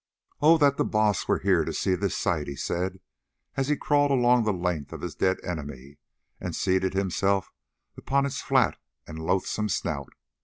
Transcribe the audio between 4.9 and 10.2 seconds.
of his dead enemy, and seated himself upon its flat and loathsome snout.